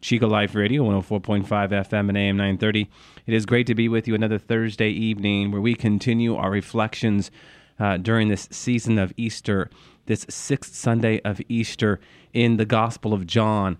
[0.00, 2.88] Chico Life Radio, 104.5 FM and AM 930.
[3.26, 7.32] It is great to be with you another Thursday evening where we continue our reflections
[7.80, 9.68] uh, during this season of Easter,
[10.06, 11.98] this sixth Sunday of Easter
[12.32, 13.76] in the Gospel of John.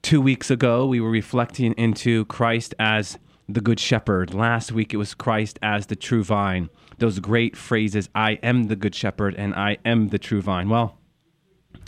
[0.00, 4.34] Two weeks ago, we were reflecting into Christ as the Good Shepherd.
[4.34, 6.70] Last week, it was Christ as the true vine.
[6.98, 10.68] Those great phrases, I am the Good Shepherd and I am the true vine.
[10.68, 10.98] Well,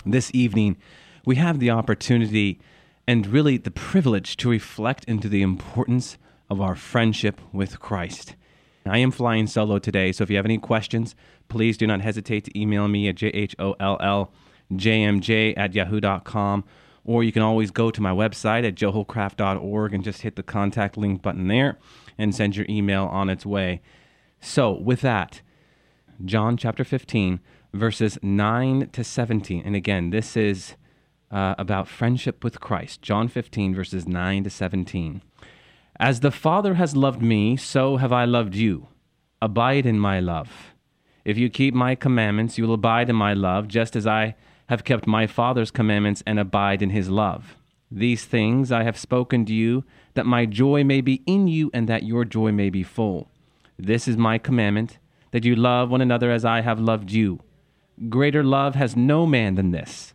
[0.05, 0.77] this evening,
[1.25, 2.59] we have the opportunity
[3.11, 6.17] and really the privilege to reflect into the importance
[6.49, 8.37] of our friendship with Christ.
[8.87, 11.17] I am flying solo today, so if you have any questions,
[11.49, 14.29] please do not hesitate to email me at jholljmj
[15.57, 16.65] at yahoo.com,
[17.05, 20.97] or you can always go to my website at joehollcraft.org and just hit the contact
[20.97, 21.79] link button there
[22.17, 23.81] and send your email on its way.
[24.41, 25.41] So, with that,
[26.25, 27.41] John chapter 15,
[27.75, 29.63] verses 9 to 17.
[29.67, 30.77] And again, this is
[31.31, 33.03] uh, about friendship with Christ.
[33.03, 35.23] John 15, verses 9 to 17.
[35.99, 38.89] As the Father has loved me, so have I loved you.
[39.43, 40.75] Abide in my love.
[41.25, 44.35] If you keep my commandments, you will abide in my love, just as I
[44.69, 47.57] have kept my Father's commandments and abide in his love.
[47.91, 51.89] These things I have spoken to you, that my joy may be in you and
[51.89, 53.31] that your joy may be full.
[53.79, 54.99] This is my commandment,
[55.33, 57.41] that you love one another as I have loved you.
[58.09, 60.15] Greater love has no man than this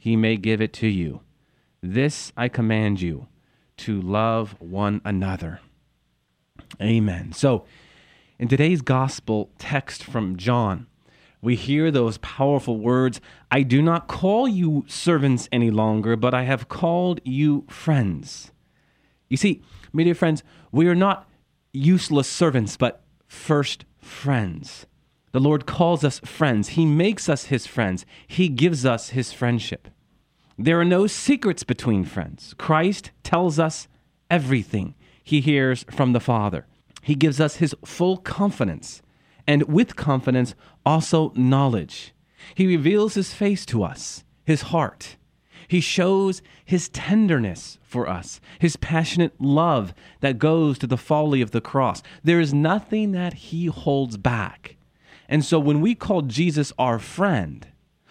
[0.00, 1.20] he may give it to you.
[1.82, 3.28] This I command you
[3.76, 5.60] to love one another.
[6.80, 7.32] Amen.
[7.32, 7.64] So,
[8.38, 10.86] in today's gospel text from John,
[11.42, 16.44] we hear those powerful words I do not call you servants any longer, but I
[16.44, 18.52] have called you friends.
[19.28, 19.62] You see,
[19.92, 21.28] my dear friends, we are not
[21.72, 24.86] useless servants, but first friends.
[25.32, 26.70] The Lord calls us friends.
[26.70, 28.04] He makes us his friends.
[28.26, 29.88] He gives us his friendship.
[30.58, 32.54] There are no secrets between friends.
[32.58, 33.88] Christ tells us
[34.28, 36.66] everything he hears from the Father.
[37.02, 39.00] He gives us his full confidence,
[39.46, 40.54] and with confidence,
[40.84, 42.12] also knowledge.
[42.54, 45.16] He reveals his face to us, his heart.
[45.68, 51.52] He shows his tenderness for us, his passionate love that goes to the folly of
[51.52, 52.02] the cross.
[52.24, 54.76] There is nothing that he holds back.
[55.30, 57.68] And so when we call Jesus our friend,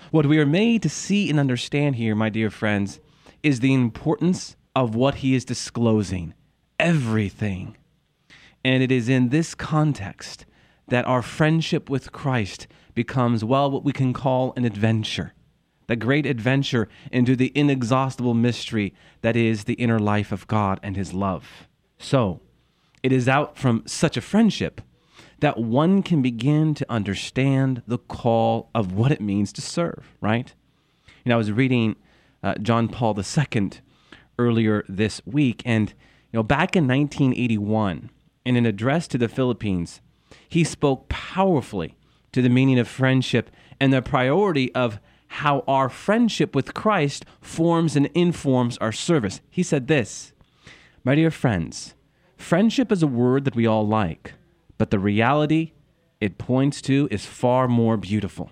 [0.10, 3.02] what we are made to see and understand here, my dear friends,
[3.44, 6.34] is the importance of what he is disclosing
[6.80, 7.76] everything.
[8.64, 10.46] And it is in this context
[10.88, 15.34] that our friendship with Christ becomes, well, what we can call an adventure.
[15.88, 20.96] The great adventure into the inexhaustible mystery that is the inner life of God and
[20.96, 21.68] His love.
[21.98, 22.40] So,
[23.04, 24.82] it is out from such a friendship
[25.42, 30.54] that one can begin to understand the call of what it means to serve, right?
[31.24, 31.96] You know, I was reading
[32.44, 33.72] uh, John Paul II
[34.38, 38.10] earlier this week, and, you know, back in 1981,
[38.46, 40.02] in an address to the Philippines,
[40.48, 41.96] he spoke powerfully
[42.32, 43.50] to the meaning of friendship
[43.80, 49.42] and the priority of how our friendship with Christ forms and informs our service.
[49.50, 50.34] He said this
[51.04, 51.94] My dear friends,
[52.38, 54.34] friendship is a word that we all like
[54.80, 55.74] but the reality
[56.20, 58.50] it points to is far more beautiful.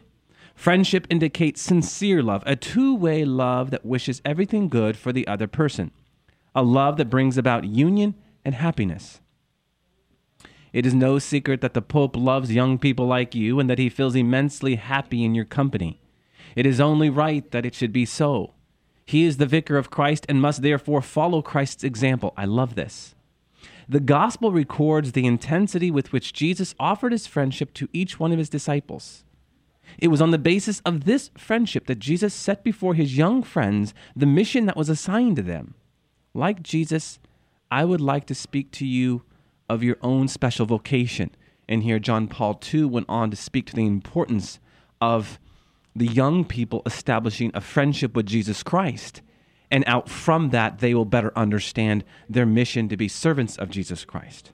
[0.54, 5.48] Friendship indicates sincere love, a two way love that wishes everything good for the other
[5.48, 5.92] person,
[6.54, 8.16] a love that brings about union
[8.46, 9.22] and happiness.
[10.74, 13.90] It is no secret that the Pope loves young people like you and that he
[13.90, 16.02] feels immensely happy in your company.
[16.56, 18.54] It is only right that it should be so.
[19.06, 22.34] He is the vicar of Christ and must therefore follow Christ's example.
[22.36, 23.16] I love this.
[23.90, 28.38] The gospel records the intensity with which Jesus offered his friendship to each one of
[28.38, 29.24] his disciples.
[29.98, 33.94] It was on the basis of this friendship that Jesus set before his young friends
[34.16, 35.76] the mission that was assigned to them.
[36.34, 37.20] Like Jesus,
[37.72, 39.24] I would like to speak to you
[39.70, 41.32] of your own special vocation.
[41.70, 44.60] And here, John Paul II went on to speak to the importance
[45.00, 45.40] of
[45.96, 49.22] the young people establishing a friendship with Jesus Christ.
[49.70, 54.06] And out from that, they will better understand their mission to be servants of Jesus
[54.06, 54.52] Christ.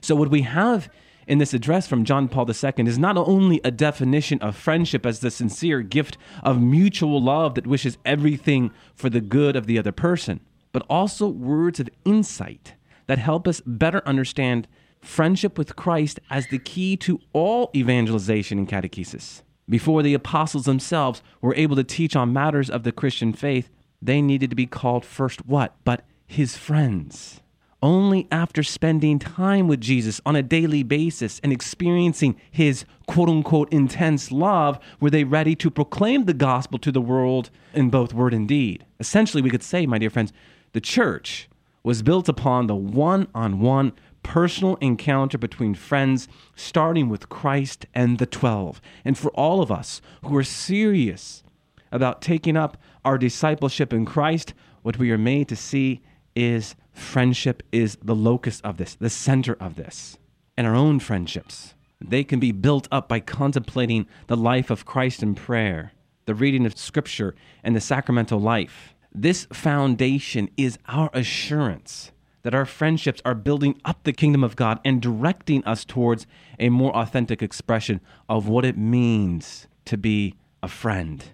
[0.00, 0.90] So, what we have
[1.26, 5.20] in this address from John Paul II is not only a definition of friendship as
[5.20, 9.92] the sincere gift of mutual love that wishes everything for the good of the other
[9.92, 10.40] person,
[10.72, 12.74] but also words of insight
[13.06, 14.68] that help us better understand
[15.00, 19.42] friendship with Christ as the key to all evangelization and catechesis.
[19.68, 23.70] Before the apostles themselves were able to teach on matters of the Christian faith,
[24.00, 25.74] they needed to be called first what?
[25.84, 27.40] But his friends.
[27.82, 33.72] Only after spending time with Jesus on a daily basis and experiencing his quote unquote
[33.72, 38.32] intense love were they ready to proclaim the gospel to the world in both word
[38.32, 38.84] and deed.
[38.98, 40.32] Essentially, we could say, my dear friends,
[40.72, 41.48] the church
[41.82, 43.92] was built upon the one on one
[44.24, 46.26] personal encounter between friends,
[46.56, 48.80] starting with Christ and the 12.
[49.04, 51.44] And for all of us who are serious
[51.92, 56.02] about taking up our discipleship in Christ, what we are made to see
[56.34, 60.18] is friendship is the locus of this, the center of this.
[60.56, 65.22] And our own friendships, they can be built up by contemplating the life of Christ
[65.22, 65.92] in prayer,
[66.24, 68.94] the reading of Scripture, and the sacramental life.
[69.14, 72.10] This foundation is our assurance
[72.42, 76.26] that our friendships are building up the kingdom of God and directing us towards
[76.58, 81.24] a more authentic expression of what it means to be a friend.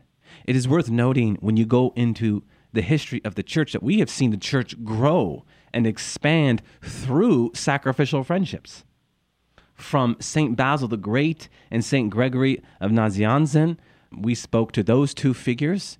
[0.47, 2.43] It is worth noting when you go into
[2.73, 7.53] the history of the church that we have seen the church grow and expand through
[7.55, 8.85] sacrificial friendships.
[9.75, 10.57] From St.
[10.57, 12.11] Basil the Great and St.
[12.11, 13.79] Gregory of Nazianzen,
[14.17, 15.99] we spoke to those two figures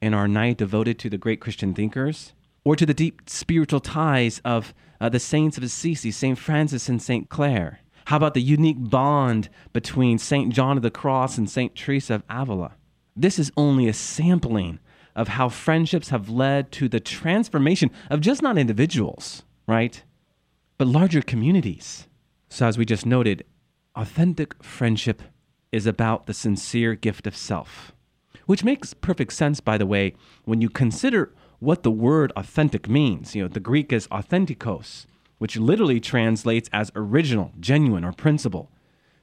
[0.00, 2.32] in our night devoted to the great Christian thinkers
[2.64, 6.38] or to the deep spiritual ties of uh, the saints of Assisi, St.
[6.38, 7.28] Francis and St.
[7.28, 7.80] Clare?
[8.06, 10.52] How about the unique bond between St.
[10.52, 11.74] John of the Cross and St.
[11.74, 12.72] Teresa of Avila?
[13.16, 14.78] This is only a sampling
[15.16, 20.02] of how friendships have led to the transformation of just not individuals, right?
[20.78, 22.06] But larger communities.
[22.48, 23.44] So, as we just noted,
[23.94, 25.22] authentic friendship
[25.72, 27.92] is about the sincere gift of self,
[28.46, 30.14] which makes perfect sense, by the way,
[30.44, 33.34] when you consider what the word authentic means.
[33.34, 35.06] You know, the Greek is authentikos,
[35.38, 38.70] which literally translates as original, genuine, or principle.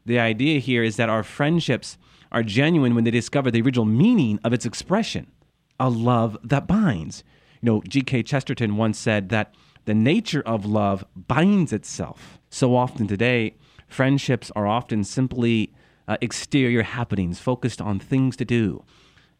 [0.06, 1.98] The idea here is that our friendships
[2.32, 5.32] are genuine when they discover the original meaning of its expression,
[5.80, 7.24] a love that binds.
[7.62, 8.24] You know, G.K.
[8.24, 9.54] Chesterton once said that
[9.86, 12.40] the nature of love binds itself.
[12.50, 13.56] So often today,
[13.88, 15.74] friendships are often simply
[16.08, 18.84] uh, exterior happenings focused on things to do,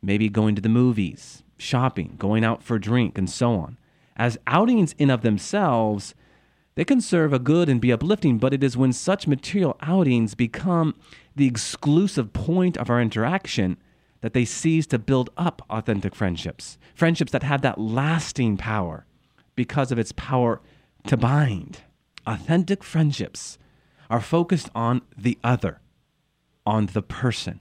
[0.02, 3.78] maybe going to the movies, shopping, going out for a drink, and so on.
[4.16, 6.16] As outings in of themselves,
[6.78, 10.36] they can serve a good and be uplifting, but it is when such material outings
[10.36, 10.94] become
[11.36, 13.78] the exclusive point of our interaction
[14.22, 16.78] that they cease to build up authentic friendships.
[16.94, 19.08] Friendships that have that lasting power
[19.56, 20.62] because of its power
[21.08, 21.80] to bind.
[22.28, 23.58] Authentic friendships
[24.12, 25.82] are focused on the other,
[26.64, 27.60] on the person.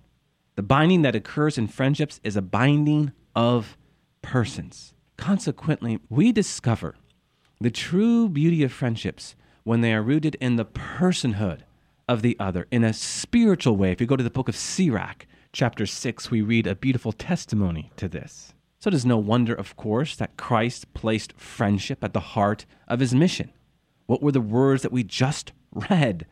[0.56, 3.78] The binding that occurs in friendships is a binding of
[4.20, 4.92] persons.
[5.16, 6.96] Consequently, we discover
[7.60, 11.60] the true beauty of friendships when they are rooted in the personhood
[12.08, 13.90] of the other in a spiritual way.
[13.90, 17.90] If you go to the book of Sirach, chapter 6, we read a beautiful testimony
[17.96, 18.52] to this.
[18.78, 23.00] So it is no wonder, of course, that Christ placed friendship at the heart of
[23.00, 23.50] his mission.
[24.06, 26.26] What were the words that we just read?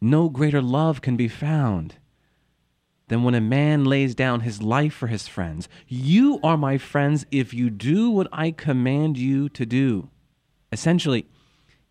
[0.00, 1.94] No greater love can be found
[3.08, 5.68] than when a man lays down his life for his friends.
[5.86, 10.10] You are my friends if you do what I command you to do.
[10.76, 11.26] Essentially,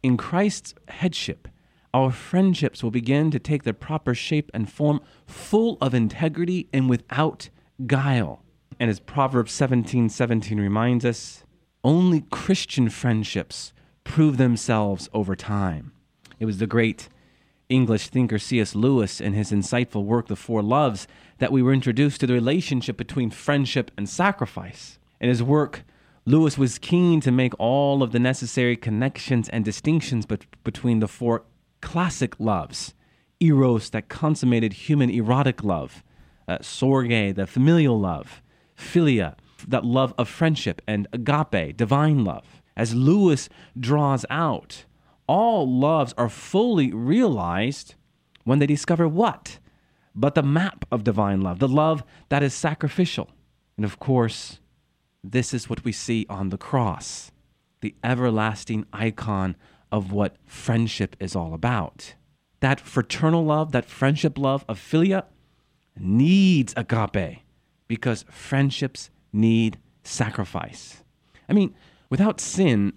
[0.04, 1.48] in Christ's headship,
[1.92, 6.88] our friendships will begin to take their proper shape and form, full of integrity and
[6.88, 7.50] without
[7.88, 8.44] guile.
[8.80, 11.46] And as Proverbs 17 17 reminds us,
[11.84, 13.74] only Christian friendships
[14.04, 15.92] prove themselves over time.
[16.40, 17.10] It was the great
[17.70, 18.76] English thinker C.S.
[18.76, 21.08] Lewis, in his insightful work, The Four Loves,
[21.40, 25.00] that we were introduced to the relationship between friendship and sacrifice.
[25.20, 25.86] In his work,
[26.28, 31.08] Lewis was keen to make all of the necessary connections and distinctions be- between the
[31.08, 31.44] four
[31.82, 32.96] classic loves
[33.40, 36.04] eros, that consummated human erotic love,
[36.48, 38.42] uh, storge, the familial love,
[38.78, 39.36] philia,
[39.68, 42.62] that love of friendship, and agape, divine love.
[42.76, 44.86] As Lewis draws out,
[45.28, 47.96] all loves are fully realized
[48.44, 49.60] when they discover what?
[50.14, 53.30] But the map of divine love, the love that is sacrificial.
[53.76, 54.60] And of course,
[55.32, 57.32] this is what we see on the cross
[57.82, 59.56] the everlasting icon
[59.92, 62.16] of what friendship is all about.
[62.62, 65.26] That fraternal love, that friendship love of philia
[65.96, 67.44] needs agape
[67.88, 71.04] because friendships need sacrifice.
[71.48, 71.76] I mean,
[72.10, 72.94] without sin,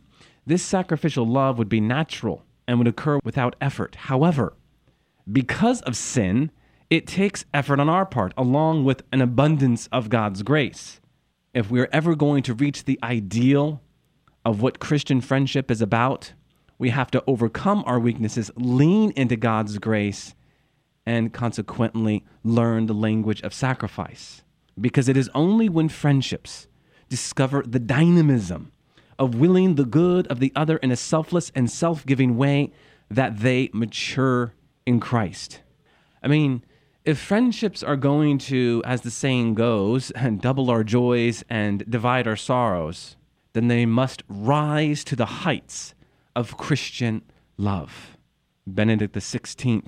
[0.46, 3.94] this sacrificial love would be natural and would occur without effort.
[3.94, 4.54] However,
[5.30, 6.50] because of sin,
[6.88, 11.00] it takes effort on our part, along with an abundance of God's grace.
[11.58, 13.82] If we're ever going to reach the ideal
[14.44, 16.32] of what Christian friendship is about,
[16.78, 20.36] we have to overcome our weaknesses, lean into God's grace,
[21.04, 24.44] and consequently learn the language of sacrifice.
[24.80, 26.68] Because it is only when friendships
[27.08, 28.70] discover the dynamism
[29.18, 32.70] of willing the good of the other in a selfless and self giving way
[33.10, 34.54] that they mature
[34.86, 35.62] in Christ.
[36.22, 36.62] I mean,
[37.08, 42.36] if friendships are going to, as the saying goes, double our joys and divide our
[42.36, 43.16] sorrows,
[43.54, 45.94] then they must rise to the heights
[46.36, 47.22] of Christian
[47.56, 48.18] love.
[48.66, 49.86] Benedict XVI,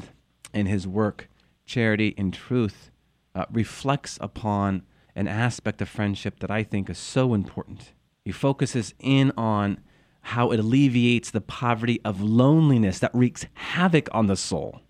[0.55, 1.29] in his work
[1.67, 2.91] Charity in Truth,
[3.35, 4.83] uh, reflects upon
[5.15, 7.93] an aspect of friendship that I think is so important.
[8.25, 9.81] He focuses in on
[10.23, 14.81] how it alleviates the poverty of loneliness that wreaks havoc on the soul.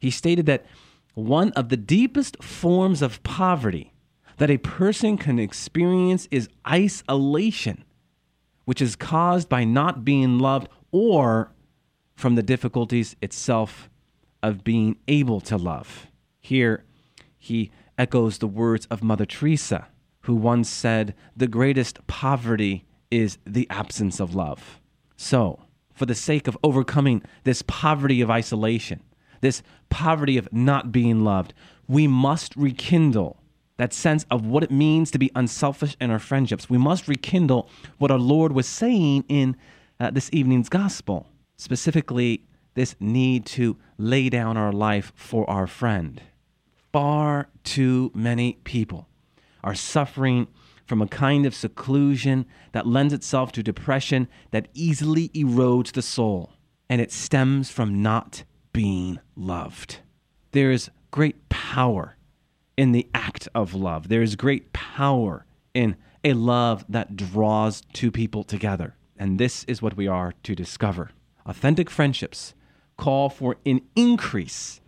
[0.00, 0.66] He stated that
[1.16, 3.94] one of the deepest forms of poverty
[4.36, 7.82] that a person can experience is isolation,
[8.66, 11.50] which is caused by not being loved or
[12.14, 13.88] from the difficulties itself
[14.42, 16.08] of being able to love.
[16.38, 16.84] Here,
[17.38, 19.88] he echoes the words of Mother Teresa,
[20.20, 24.82] who once said, The greatest poverty is the absence of love.
[25.16, 25.60] So,
[25.94, 29.02] for the sake of overcoming this poverty of isolation,
[29.46, 31.54] this poverty of not being loved,
[31.86, 33.36] we must rekindle
[33.76, 36.68] that sense of what it means to be unselfish in our friendships.
[36.68, 39.56] We must rekindle what our Lord was saying in
[40.00, 42.42] uh, this evening's gospel, specifically,
[42.74, 46.20] this need to lay down our life for our friend.
[46.92, 49.06] Far too many people
[49.62, 50.48] are suffering
[50.86, 56.50] from a kind of seclusion that lends itself to depression that easily erodes the soul,
[56.88, 58.42] and it stems from not
[58.76, 60.00] being loved.
[60.52, 62.18] There is great power
[62.76, 64.08] in the act of love.
[64.08, 68.94] There is great power in a love that draws two people together.
[69.16, 71.08] And this is what we are to discover.
[71.46, 72.52] Authentic friendships
[72.98, 74.82] call for an increase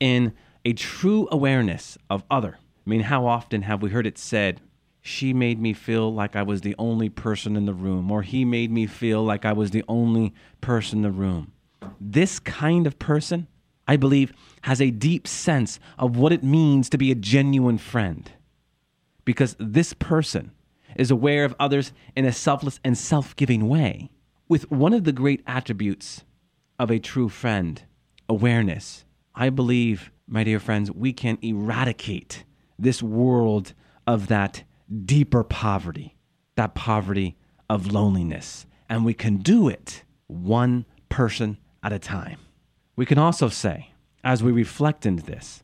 [0.00, 0.34] in
[0.66, 2.58] a true awareness of other.
[2.86, 4.60] I mean, how often have we heard it said,
[5.00, 8.44] she made me feel like I was the only person in the room, or he
[8.44, 11.52] made me feel like I was the only person in the room
[12.00, 13.46] this kind of person,
[13.86, 14.32] I believe,
[14.62, 18.30] has a deep sense of what it means to be a genuine friend.
[19.24, 20.52] Because this person
[20.96, 24.10] is aware of others in a selfless and self giving way.
[24.48, 26.24] With one of the great attributes
[26.78, 27.82] of a true friend,
[28.28, 32.44] awareness, I believe, my dear friends, we can eradicate
[32.78, 33.74] this world
[34.06, 34.64] of that
[35.04, 36.16] deeper poverty,
[36.56, 37.36] that poverty
[37.68, 38.66] of loneliness.
[38.88, 42.38] And we can do it one person at a time.
[42.96, 45.62] We can also say, as we reflect into this,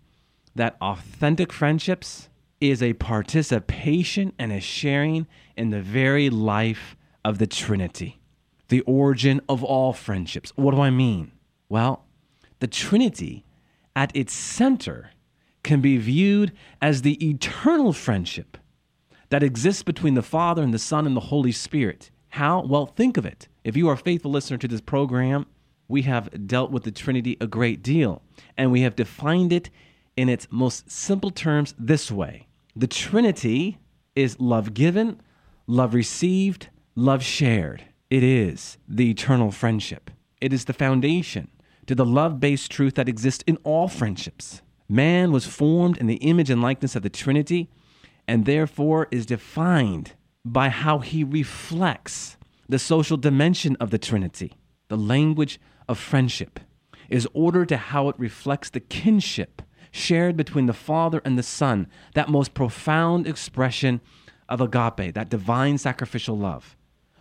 [0.55, 2.29] that authentic friendships
[2.61, 8.21] is a participation and a sharing in the very life of the Trinity,
[8.69, 10.53] the origin of all friendships.
[10.57, 11.33] What do I mean?
[11.69, 12.05] Well,
[12.61, 13.45] the Trinity
[13.95, 15.11] at its center
[15.63, 18.57] can be viewed as the eternal friendship
[19.29, 22.11] that exists between the Father and the Son and the Holy Spirit.
[22.31, 22.61] How?
[22.63, 23.49] Well, think of it.
[23.65, 25.47] If you are a faithful listener to this program,
[25.89, 28.23] we have dealt with the Trinity a great deal,
[28.57, 29.71] and we have defined it
[30.17, 33.79] in its most simple terms this way The Trinity
[34.15, 35.21] is love given,
[35.67, 37.85] love received, love shared.
[38.09, 40.11] It is the eternal friendship.
[40.41, 41.49] It is the foundation
[41.87, 44.63] to the love based truth that exists in all friendships.
[44.89, 47.69] Man was formed in the image and likeness of the Trinity,
[48.29, 50.13] and therefore is defined
[50.45, 52.37] by how he reflects
[52.69, 54.53] the social dimension of the Trinity.
[54.89, 56.61] The language of friendship
[57.09, 61.87] is ordered to how it reflects the kinship shared between the Father and the Son,
[62.15, 64.01] that most profound expression
[64.49, 66.77] of agape, that divine sacrificial love.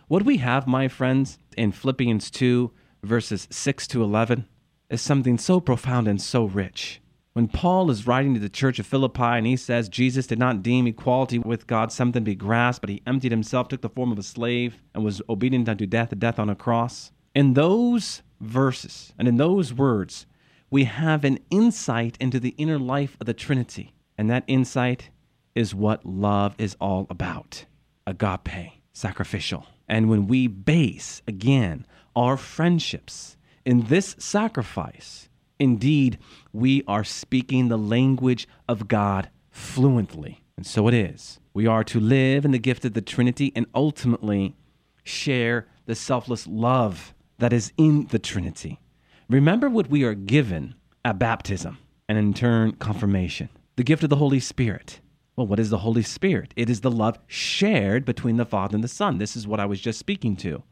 [0.08, 2.70] What we have, my friends, in Philippians 2,
[3.02, 4.46] verses 6 to 11,
[4.90, 7.00] is something so profound and so rich.
[7.32, 10.62] When Paul is writing to the church of Philippi and he says, Jesus did not
[10.62, 14.12] deem equality with God something to be grasped, but he emptied himself, took the form
[14.12, 17.12] of a slave, and was obedient unto death, death on a cross.
[17.34, 20.26] In those verses and in those words,
[20.70, 23.92] we have an insight into the inner life of the Trinity.
[24.18, 25.10] And that insight
[25.54, 27.64] is what love is all about
[28.06, 29.66] agape, sacrificial.
[29.88, 35.28] And when we base, again, our friendships In this sacrifice,
[35.58, 36.18] indeed,
[36.52, 40.44] we are speaking the language of God fluently.
[40.56, 41.40] And so it is.
[41.52, 44.54] We are to live in the gift of the Trinity and ultimately
[45.02, 48.80] share the selfless love that is in the Trinity.
[49.28, 50.74] Remember what we are given
[51.04, 51.78] at baptism
[52.08, 55.00] and in turn confirmation the gift of the Holy Spirit.
[55.36, 56.54] Well, what is the Holy Spirit?
[56.56, 59.18] It is the love shared between the Father and the Son.
[59.18, 60.62] This is what I was just speaking to.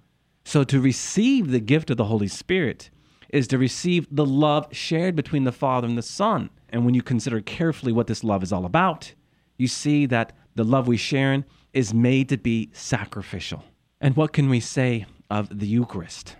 [0.46, 2.90] So, to receive the gift of the Holy Spirit
[3.28, 6.48] is to receive the love shared between the Father and the Son.
[6.70, 9.12] And when you consider carefully what this love is all about,
[9.58, 13.64] you see that the love we share in is made to be sacrificial.
[14.00, 16.36] And what can we say of the Eucharist,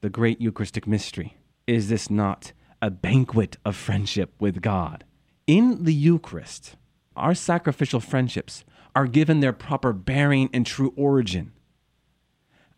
[0.00, 1.36] the great Eucharistic mystery?
[1.66, 5.04] Is this not a banquet of friendship with God?
[5.46, 6.76] In the Eucharist,
[7.16, 8.64] our sacrificial friendships
[8.94, 11.52] are given their proper bearing and true origin.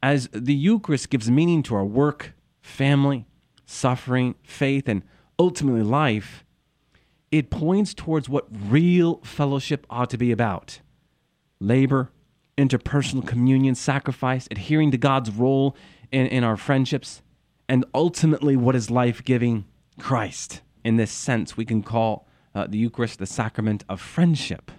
[0.03, 3.27] As the Eucharist gives meaning to our work, family,
[3.67, 5.03] suffering, faith, and
[5.39, 6.45] ultimately life,
[7.31, 10.81] it points towards what real fellowship ought to be about
[11.61, 12.11] labor,
[12.57, 15.77] interpersonal communion, sacrifice, adhering to God's role
[16.13, 17.23] in, in our friendships,
[17.69, 19.65] and ultimately what is life giving
[19.99, 20.61] Christ.
[20.85, 24.73] In this sense, we can call uh, the Eucharist the sacrament of friendship.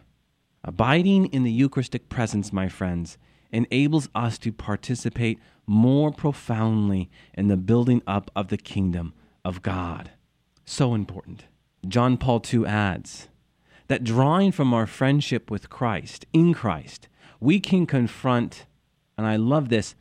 [0.63, 3.17] Abiding in the Eucharistic presence, my friends,
[3.51, 10.11] enables us to participate more profoundly in the building up of the kingdom of God.
[10.65, 11.45] So important.
[11.87, 13.27] John Paul II adds
[13.87, 17.07] that drawing from our friendship with Christ, in Christ,
[17.39, 18.65] we can confront,
[19.17, 19.95] and I love this,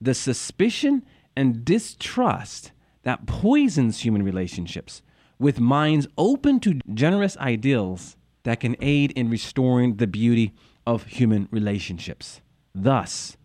[0.00, 1.04] the suspicion
[1.36, 5.02] and distrust that poisons human relationships
[5.38, 10.52] with minds open to generous ideals that can aid in restoring the beauty
[10.86, 12.40] of human relationships.
[12.74, 13.36] Thus,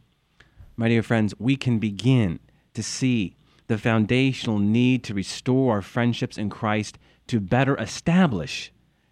[0.76, 2.40] my dear friends, we can begin
[2.74, 3.36] to see
[3.68, 8.72] the foundational need to restore our friendships in Christ to better establish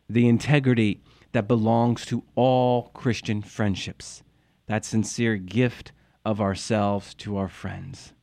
[0.09, 1.01] the integrity
[1.31, 4.23] that belongs to all Christian friendships,
[4.67, 5.91] that sincere gift
[6.25, 8.13] of ourselves to our friends.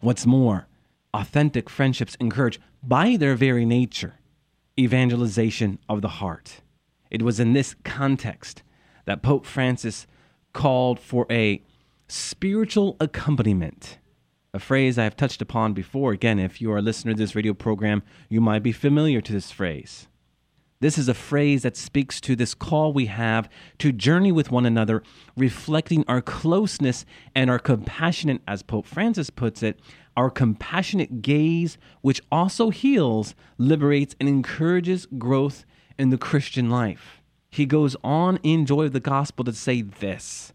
[0.00, 0.68] What's more,
[1.14, 4.14] authentic friendships encourage, by their very nature,
[4.78, 6.60] evangelization of the heart.
[7.10, 8.62] It was in this context
[9.06, 10.06] that Pope Francis
[10.52, 11.62] called for a
[12.08, 13.98] spiritual accompaniment,
[14.54, 16.12] a phrase I have touched upon before.
[16.12, 19.32] Again, if you are a listener to this radio program, you might be familiar to
[19.32, 20.08] this phrase.
[20.80, 24.64] This is a phrase that speaks to this call we have to journey with one
[24.64, 25.02] another,
[25.36, 29.80] reflecting our closeness and our compassionate, as Pope Francis puts it,
[30.16, 35.64] our compassionate gaze, which also heals, liberates, and encourages growth
[35.98, 37.22] in the Christian life.
[37.50, 40.52] He goes on in Joy of the Gospel to say this,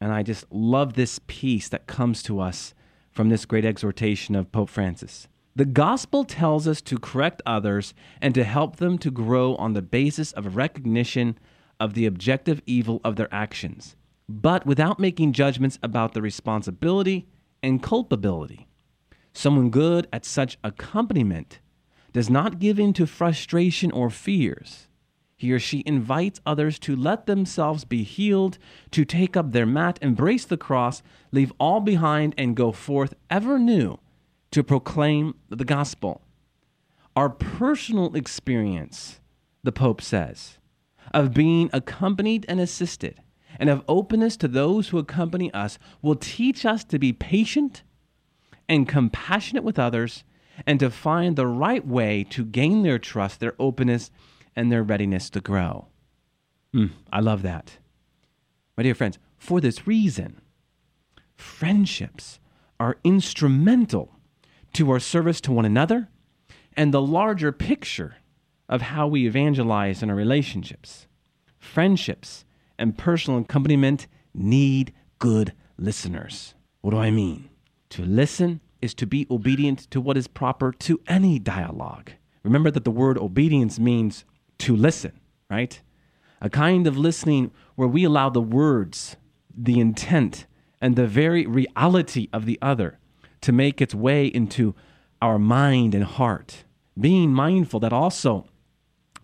[0.00, 2.74] and I just love this piece that comes to us
[3.12, 5.28] from this great exhortation of Pope Francis.
[5.56, 9.82] The gospel tells us to correct others and to help them to grow on the
[9.82, 11.38] basis of recognition
[11.80, 13.96] of the objective evil of their actions,
[14.28, 17.26] but without making judgments about the responsibility
[17.62, 18.68] and culpability.
[19.32, 21.58] Someone good at such accompaniment
[22.12, 24.86] does not give in to frustration or fears.
[25.36, 28.58] He or she invites others to let themselves be healed,
[28.90, 33.58] to take up their mat, embrace the cross, leave all behind, and go forth ever
[33.58, 33.98] new
[34.50, 36.22] to proclaim the gospel.
[37.16, 39.20] Our personal experience,
[39.62, 40.58] the Pope says,
[41.12, 43.20] of being accompanied and assisted,
[43.58, 47.82] and of openness to those who accompany us will teach us to be patient
[48.68, 50.22] and compassionate with others,
[50.64, 54.10] and to find the right way to gain their trust, their openness,
[54.54, 55.88] and their readiness to grow.
[56.74, 57.78] Mm, I love that.
[58.76, 60.40] My dear friends, for this reason,
[61.34, 62.38] friendships
[62.78, 64.19] are instrumental
[64.74, 66.08] to our service to one another
[66.76, 68.16] and the larger picture
[68.68, 71.06] of how we evangelize in our relationships.
[71.58, 72.44] Friendships
[72.78, 76.54] and personal accompaniment need good listeners.
[76.80, 77.50] What do I mean?
[77.90, 82.12] To listen is to be obedient to what is proper to any dialogue.
[82.44, 84.24] Remember that the word obedience means
[84.58, 85.80] to listen, right?
[86.40, 89.16] A kind of listening where we allow the words,
[89.54, 90.46] the intent,
[90.80, 92.99] and the very reality of the other
[93.42, 94.74] to make its way into
[95.22, 96.64] our mind and heart.
[96.98, 98.46] Being mindful that also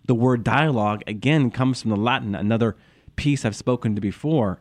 [0.07, 2.77] the word dialogue, again, comes from the Latin, another
[3.17, 4.61] piece I've spoken to before,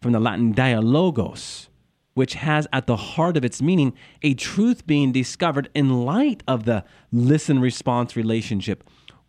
[0.00, 1.68] from the Latin dialogos,
[2.14, 6.64] which has at the heart of its meaning a truth being discovered in light of
[6.64, 8.84] the listen response relationship.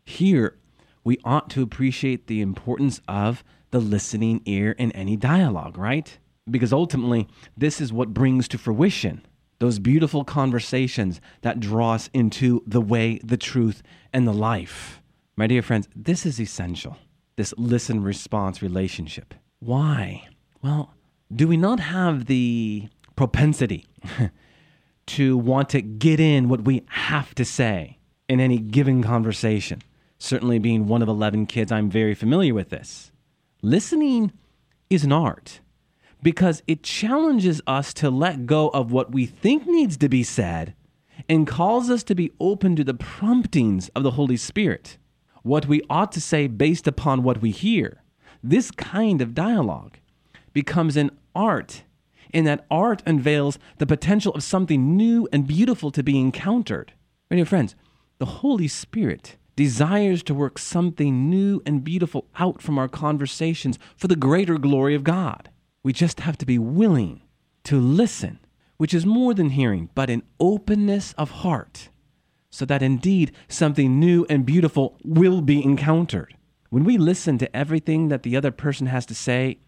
[0.06, 0.58] Here,
[1.04, 6.18] we ought to appreciate the importance of the listening ear in any dialogue, right?
[6.50, 9.26] Because ultimately, this is what brings to fruition
[9.60, 15.02] those beautiful conversations that draw us into the way, the truth, and the life.
[15.36, 16.98] My dear friends, this is essential
[17.40, 19.34] this listen response relationship.
[19.60, 20.28] Why?
[20.62, 20.94] Well,
[21.34, 23.88] do we not have the propensity
[25.06, 29.82] to want to get in what we have to say in any given conversation?
[30.18, 33.14] Certainly, being one of 11 kids, I'm very familiar with this.
[33.62, 34.34] Listening
[34.90, 35.62] is an art
[36.22, 40.74] because it challenges us to let go of what we think needs to be said
[41.28, 44.98] and calls us to be open to the promptings of the Holy Spirit
[45.44, 48.04] what we ought to say based upon what we hear.
[48.44, 49.98] This kind of dialogue
[50.54, 51.84] becomes an art,
[52.34, 56.94] and that art unveils the potential of something new and beautiful to be encountered.
[57.30, 57.76] My dear friends,
[58.18, 64.08] the Holy Spirit desires to work something new and beautiful out from our conversations for
[64.08, 65.50] the greater glory of God.
[65.84, 67.22] We just have to be willing
[67.66, 68.40] to listen,
[68.78, 71.90] which is more than hearing, but an openness of heart
[72.50, 76.36] so that indeed something new and beautiful will be encountered.
[76.70, 79.60] When we listen to everything that the other person has to say,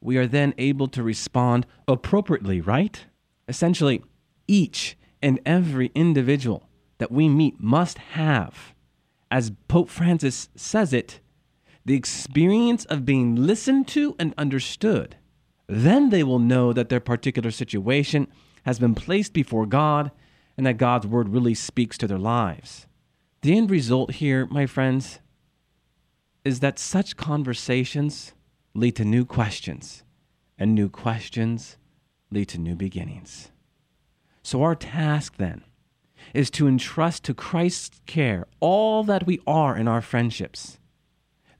[0.00, 3.06] we are then able to respond appropriately, right?
[3.48, 4.02] Essentially,
[4.46, 8.74] each and every individual that we meet must have,
[9.30, 11.20] as Pope Francis says it,
[11.84, 15.16] the experience of being listened to and understood.
[15.68, 18.28] Then they will know that their particular situation
[18.64, 20.10] has been placed before God
[20.56, 22.86] and that God's word really speaks to their lives.
[23.42, 25.20] The end result here, my friends,
[26.44, 28.32] is that such conversations
[28.74, 30.04] lead to new questions,
[30.58, 31.76] and new questions
[32.30, 33.50] lead to new beginnings.
[34.42, 35.64] So, our task then
[36.34, 40.78] is to entrust to Christ's care all that we are in our friendships.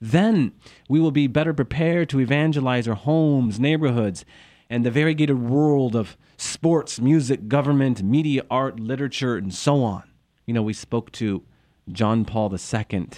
[0.00, 0.52] Then
[0.88, 4.24] we will be better prepared to evangelize our homes, neighborhoods,
[4.68, 10.02] and the variegated world of sports, music, government, media, art, literature, and so on.
[10.44, 11.42] You know, we spoke to
[11.90, 13.08] John Paul II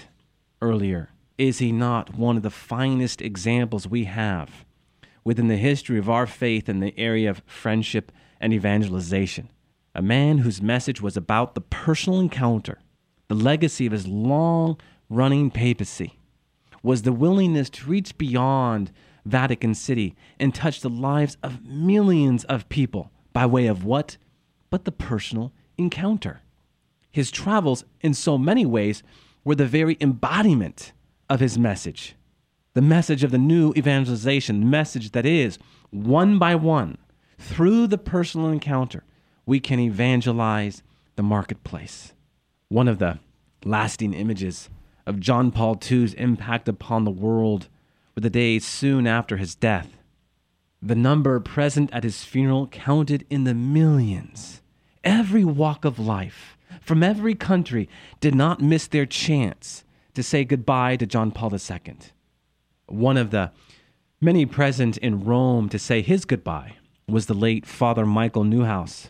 [0.61, 1.11] earlier.
[1.37, 4.65] Is he not one of the finest examples we have
[5.25, 9.49] within the history of our faith in the area of friendship and evangelization?
[9.95, 12.79] A man whose message was about the personal encounter,
[13.29, 16.18] the legacy of his long running papacy,
[16.83, 18.91] was the willingness to reach beyond
[19.25, 24.17] Vatican City and touch the lives of millions of people by way of what?
[24.71, 26.41] But the personal encounter.
[27.11, 29.03] His travels, in so many ways,
[29.45, 30.93] were the very embodiment
[31.29, 32.15] of his message.
[32.75, 35.59] The message of the new evangelization, the message that is,
[35.91, 36.99] one by one,
[37.39, 39.05] through the personal encounter,
[39.47, 40.83] we can evangelize
[41.17, 42.13] the marketplace.
[42.69, 43.19] One of the
[43.65, 44.69] lasting images
[45.09, 47.69] of John Paul II's impact upon the world
[48.15, 49.97] were the days soon after his death.
[50.83, 54.61] The number present at his funeral counted in the millions.
[55.03, 57.89] Every walk of life, from every country,
[58.21, 61.97] did not miss their chance to say goodbye to John Paul II.
[62.87, 63.51] One of the
[64.21, 66.75] many present in Rome to say his goodbye
[67.09, 69.09] was the late Father Michael Neuhaus,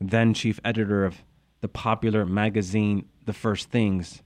[0.00, 1.24] then chief editor of
[1.60, 4.22] the popular magazine The First Things.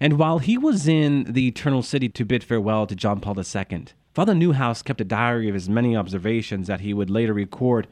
[0.00, 3.86] And while he was in the Eternal City to bid farewell to John Paul II,
[4.14, 7.86] Father Neuhaus kept a diary of his many observations that he would later record.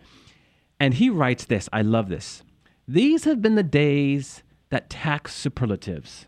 [0.78, 2.42] And he writes this I love this.
[2.88, 6.26] These have been the days that tax superlatives.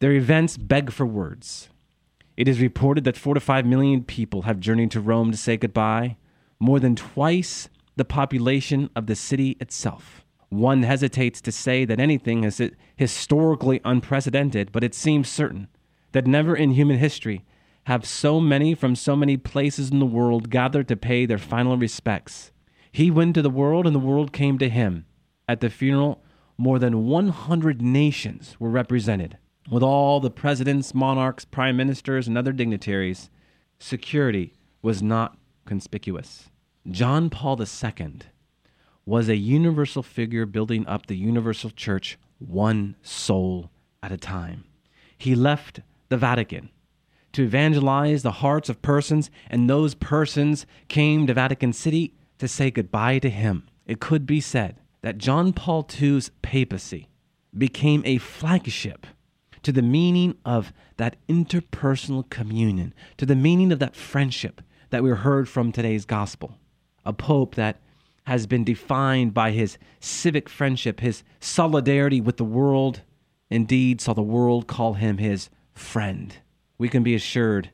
[0.00, 1.68] Their events beg for words.
[2.36, 5.56] It is reported that four to five million people have journeyed to Rome to say
[5.56, 6.16] goodbye,
[6.58, 10.21] more than twice the population of the city itself.
[10.52, 12.60] One hesitates to say that anything is
[12.94, 15.68] historically unprecedented, but it seems certain
[16.12, 17.46] that never in human history
[17.84, 21.78] have so many from so many places in the world gathered to pay their final
[21.78, 22.52] respects.
[22.92, 25.06] He went to the world, and the world came to him.
[25.48, 26.22] At the funeral,
[26.58, 29.38] more than 100 nations were represented,
[29.70, 33.30] with all the presidents, monarchs, prime ministers, and other dignitaries.
[33.78, 36.50] Security was not conspicuous.
[36.90, 38.18] John Paul II
[39.04, 43.70] was a universal figure building up the universal church one soul
[44.02, 44.64] at a time.
[45.16, 46.70] He left the Vatican
[47.32, 52.70] to evangelize the hearts of persons, and those persons came to Vatican City to say
[52.70, 53.68] goodbye to him.
[53.86, 57.08] It could be said that John Paul II's papacy
[57.56, 59.06] became a flagship
[59.62, 64.60] to the meaning of that interpersonal communion, to the meaning of that friendship
[64.90, 66.58] that we heard from today's gospel.
[67.04, 67.80] A pope that
[68.24, 73.02] has been defined by his civic friendship, his solidarity with the world.
[73.50, 76.36] Indeed, saw the world call him his friend.
[76.78, 77.70] We can be assured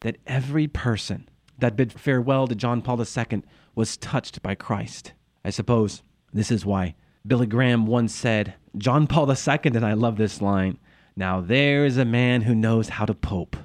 [0.00, 3.42] that every person that bid farewell to John Paul II
[3.74, 5.12] was touched by Christ.
[5.44, 6.94] I suppose This is why
[7.26, 10.78] Billy Graham once said, John Paul II, and I love this line
[11.14, 13.56] Now there is a man who knows how to pope.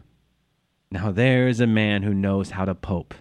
[0.92, 3.14] Now there is a man who knows how to pope.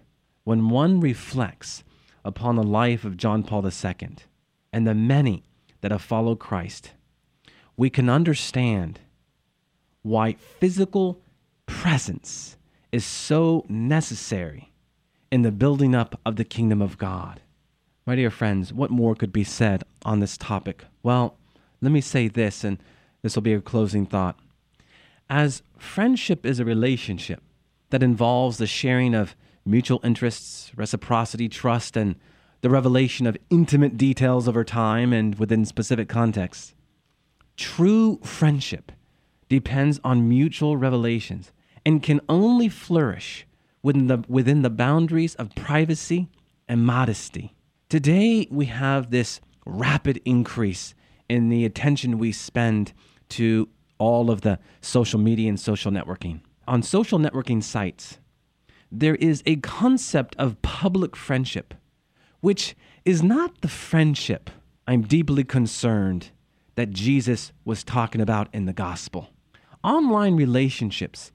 [0.44, 1.82] When one reflects
[2.26, 4.16] upon the life of John Paul II
[4.72, 5.44] and the many
[5.80, 6.90] that have followed Christ,
[7.76, 9.00] we can understand
[10.02, 11.20] why physical
[11.66, 12.56] presence
[12.90, 14.72] is so necessary
[15.30, 17.40] in the building up of the kingdom of God.
[18.06, 20.84] My dear friends, what more could be said on this topic?
[21.02, 21.36] Well,
[21.80, 22.78] let me say this, and
[23.22, 24.38] this will be a closing thought.
[25.28, 27.42] As friendship is a relationship
[27.90, 29.34] that involves the sharing of
[29.66, 32.16] mutual interests, reciprocity, trust, and
[32.62, 36.74] the revelation of intimate details over time and within specific contexts,
[37.56, 38.92] true friendship
[39.48, 41.52] depends on mutual revelations
[41.84, 43.46] and can only flourish
[43.82, 46.28] within the, within the boundaries of privacy
[46.68, 47.54] and modesty.
[47.88, 50.94] Today, we have this rapid increase
[51.28, 52.92] in the attention we spend
[53.28, 56.40] to all of the social media and social networking.
[56.66, 58.18] On social networking sites,
[59.00, 61.74] there is a concept of public friendship,
[62.40, 64.50] which is not the friendship
[64.86, 66.30] I'm deeply concerned
[66.76, 69.30] that Jesus was talking about in the gospel.
[69.84, 71.30] Online relationships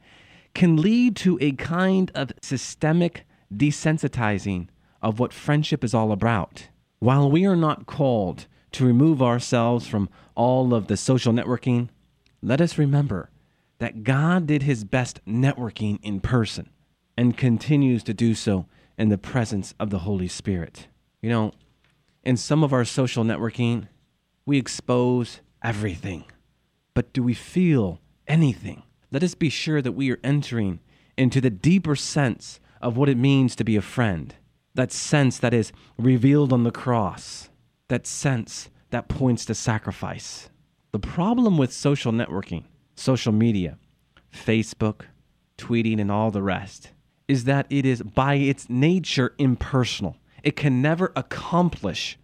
[0.54, 4.68] can lead to a kind of systemic desensitizing
[5.02, 6.70] of what friendship is all about.
[7.00, 11.90] While we are not called to remove ourselves from all of the social networking,
[12.42, 13.30] let us remember
[13.80, 16.70] that God did his best networking in person
[17.22, 18.66] and continues to do so
[18.98, 20.88] in the presence of the Holy Spirit.
[21.22, 21.52] You know,
[22.24, 23.90] in some of our social networking,
[24.44, 26.24] we expose everything.
[26.96, 28.82] But do we feel anything?
[29.12, 30.80] Let us be sure that we are entering
[31.16, 34.34] into the deeper sense of what it means to be a friend
[34.74, 37.52] that sense that is revealed on the cross,
[37.88, 40.50] that sense that points to sacrifice.
[40.92, 42.64] The problem with social networking,
[42.96, 43.78] social media,
[44.34, 45.02] Facebook,
[45.60, 46.90] tweeting, and all the rest
[47.32, 50.18] is that it is by its nature impersonal.
[50.44, 52.20] It can never accomplish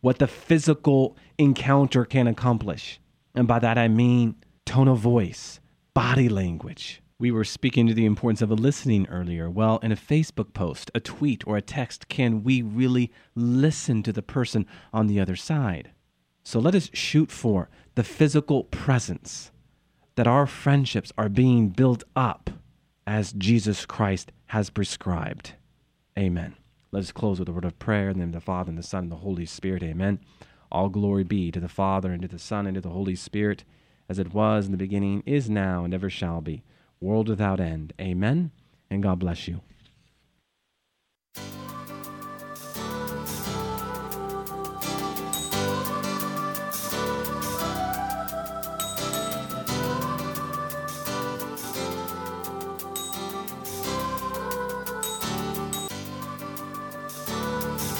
[0.00, 3.00] what the physical encounter can accomplish.
[3.34, 5.58] And by that I mean tone of voice,
[5.92, 9.50] body language, we were speaking to the importance of a listening earlier.
[9.50, 14.12] Well, in a Facebook post, a tweet, or a text, can we really listen to
[14.12, 15.90] the person on the other side?
[16.44, 19.50] So let us shoot for the physical presence
[20.14, 22.50] that our friendships are being built up
[23.06, 25.54] as Jesus Christ has prescribed.
[26.18, 26.54] Amen.
[26.92, 28.78] Let us close with a word of prayer in the name of the Father, and
[28.78, 29.82] the Son, and the Holy Spirit.
[29.82, 30.20] Amen.
[30.70, 33.64] All glory be to the Father, and to the Son, and to the Holy Spirit,
[34.08, 36.62] as it was in the beginning, is now, and ever shall be
[37.00, 37.92] world without end.
[38.00, 38.50] Amen.
[38.90, 39.60] And God bless you.